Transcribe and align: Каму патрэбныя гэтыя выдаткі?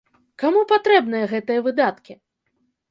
Каму 0.43 0.61
патрэбныя 0.71 1.31
гэтыя 1.35 1.59
выдаткі? 1.69 2.13